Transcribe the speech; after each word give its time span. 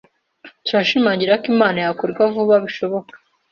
Turashimangira 0.65 1.33
ko 1.41 1.45
inama 1.53 1.79
yakorwa 1.85 2.21
vuba 2.33 2.55
bishoboka. 2.65 3.13